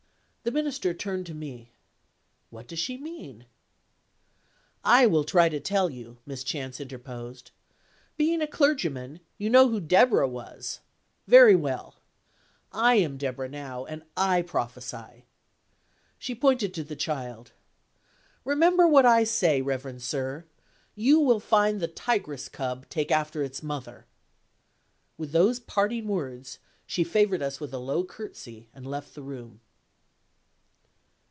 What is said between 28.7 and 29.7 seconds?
and left the room.